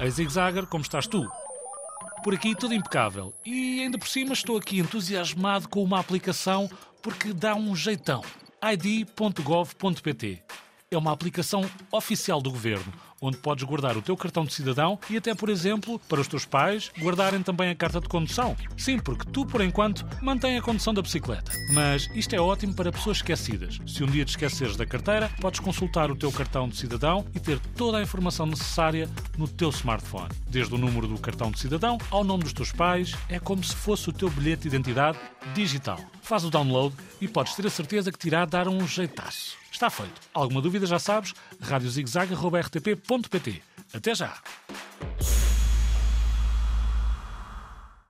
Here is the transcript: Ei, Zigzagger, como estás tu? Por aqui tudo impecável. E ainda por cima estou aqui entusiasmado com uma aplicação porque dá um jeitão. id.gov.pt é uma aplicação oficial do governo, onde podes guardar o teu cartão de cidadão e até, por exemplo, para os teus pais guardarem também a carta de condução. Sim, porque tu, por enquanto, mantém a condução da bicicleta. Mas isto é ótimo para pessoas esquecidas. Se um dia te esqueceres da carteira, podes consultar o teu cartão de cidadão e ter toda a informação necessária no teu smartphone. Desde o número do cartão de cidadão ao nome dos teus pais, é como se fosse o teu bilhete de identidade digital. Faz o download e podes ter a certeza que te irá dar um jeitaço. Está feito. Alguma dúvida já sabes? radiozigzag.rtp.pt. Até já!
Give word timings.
Ei, 0.00 0.10
Zigzagger, 0.12 0.64
como 0.66 0.82
estás 0.82 1.08
tu? 1.08 1.28
Por 2.22 2.32
aqui 2.32 2.54
tudo 2.54 2.72
impecável. 2.72 3.34
E 3.44 3.82
ainda 3.82 3.98
por 3.98 4.06
cima 4.06 4.32
estou 4.32 4.56
aqui 4.56 4.78
entusiasmado 4.78 5.68
com 5.68 5.82
uma 5.82 5.98
aplicação 5.98 6.70
porque 7.02 7.32
dá 7.32 7.56
um 7.56 7.74
jeitão. 7.74 8.22
id.gov.pt 8.62 10.47
é 10.90 10.96
uma 10.96 11.12
aplicação 11.12 11.68
oficial 11.92 12.40
do 12.40 12.50
governo, 12.50 12.90
onde 13.20 13.36
podes 13.36 13.62
guardar 13.64 13.96
o 13.96 14.02
teu 14.02 14.16
cartão 14.16 14.46
de 14.46 14.54
cidadão 14.54 14.98
e 15.10 15.18
até, 15.18 15.34
por 15.34 15.50
exemplo, 15.50 15.98
para 16.08 16.20
os 16.20 16.26
teus 16.26 16.46
pais 16.46 16.90
guardarem 16.98 17.42
também 17.42 17.68
a 17.68 17.74
carta 17.74 18.00
de 18.00 18.08
condução. 18.08 18.56
Sim, 18.74 18.98
porque 18.98 19.30
tu, 19.30 19.44
por 19.44 19.60
enquanto, 19.60 20.06
mantém 20.22 20.56
a 20.56 20.62
condução 20.62 20.94
da 20.94 21.02
bicicleta. 21.02 21.52
Mas 21.74 22.08
isto 22.14 22.34
é 22.34 22.40
ótimo 22.40 22.72
para 22.72 22.90
pessoas 22.90 23.18
esquecidas. 23.18 23.78
Se 23.86 24.02
um 24.02 24.06
dia 24.06 24.24
te 24.24 24.30
esqueceres 24.30 24.76
da 24.76 24.86
carteira, 24.86 25.30
podes 25.42 25.60
consultar 25.60 26.10
o 26.10 26.16
teu 26.16 26.32
cartão 26.32 26.66
de 26.66 26.78
cidadão 26.78 27.26
e 27.34 27.40
ter 27.40 27.60
toda 27.76 27.98
a 27.98 28.02
informação 28.02 28.46
necessária 28.46 29.10
no 29.36 29.46
teu 29.46 29.68
smartphone. 29.68 30.30
Desde 30.48 30.74
o 30.74 30.78
número 30.78 31.06
do 31.06 31.18
cartão 31.18 31.50
de 31.50 31.58
cidadão 31.58 31.98
ao 32.10 32.24
nome 32.24 32.44
dos 32.44 32.54
teus 32.54 32.72
pais, 32.72 33.14
é 33.28 33.38
como 33.38 33.62
se 33.62 33.74
fosse 33.74 34.08
o 34.08 34.12
teu 34.12 34.30
bilhete 34.30 34.62
de 34.62 34.68
identidade 34.68 35.18
digital. 35.54 36.00
Faz 36.28 36.44
o 36.44 36.50
download 36.50 36.94
e 37.22 37.26
podes 37.26 37.54
ter 37.54 37.66
a 37.66 37.70
certeza 37.70 38.12
que 38.12 38.18
te 38.18 38.26
irá 38.26 38.44
dar 38.44 38.68
um 38.68 38.86
jeitaço. 38.86 39.56
Está 39.72 39.88
feito. 39.88 40.12
Alguma 40.34 40.60
dúvida 40.60 40.84
já 40.84 40.98
sabes? 40.98 41.32
radiozigzag.rtp.pt. 41.58 43.62
Até 43.94 44.14
já! 44.14 44.36